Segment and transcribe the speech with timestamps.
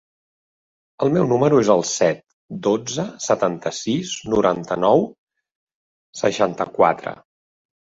[1.07, 2.21] El meu número es el set,
[2.69, 5.07] dotze, setanta-sis, noranta-nou,
[6.25, 7.17] seixanta-quatre.